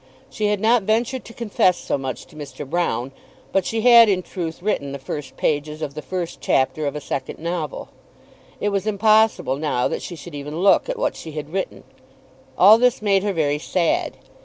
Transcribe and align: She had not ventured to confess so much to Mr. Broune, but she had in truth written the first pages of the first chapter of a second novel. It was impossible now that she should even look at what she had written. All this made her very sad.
She 0.31 0.47
had 0.47 0.59
not 0.59 0.81
ventured 0.81 1.23
to 1.25 1.31
confess 1.31 1.77
so 1.77 1.95
much 1.95 2.25
to 2.25 2.35
Mr. 2.35 2.67
Broune, 2.67 3.11
but 3.51 3.67
she 3.67 3.81
had 3.81 4.09
in 4.09 4.23
truth 4.23 4.63
written 4.63 4.93
the 4.93 4.97
first 4.97 5.37
pages 5.37 5.83
of 5.83 5.93
the 5.93 6.01
first 6.01 6.41
chapter 6.41 6.87
of 6.87 6.95
a 6.95 6.99
second 6.99 7.37
novel. 7.37 7.89
It 8.59 8.69
was 8.69 8.87
impossible 8.87 9.57
now 9.57 9.87
that 9.89 10.01
she 10.01 10.15
should 10.15 10.33
even 10.33 10.57
look 10.61 10.89
at 10.89 10.97
what 10.97 11.15
she 11.15 11.33
had 11.33 11.53
written. 11.53 11.83
All 12.57 12.79
this 12.79 13.03
made 13.03 13.21
her 13.21 13.31
very 13.31 13.59
sad. 13.59 14.17